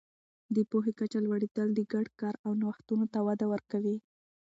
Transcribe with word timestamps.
د 0.55 0.57
پوهې 0.69 0.91
کچه 0.99 1.19
لوړېدل 1.25 1.69
د 1.73 1.79
ګډ 1.93 2.07
کار 2.21 2.35
او 2.45 2.51
نوښتونو 2.61 3.05
ته 3.13 3.19
وده 3.27 3.45
ورکوي. 3.53 3.97